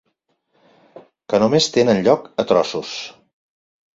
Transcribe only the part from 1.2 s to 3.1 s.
Que només tenen lloc a trossos.